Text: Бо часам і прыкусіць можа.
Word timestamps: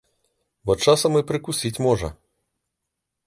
Бо 0.69 0.73
часам 0.85 1.17
і 1.19 1.21
прыкусіць 1.31 1.81
можа. 1.87 2.09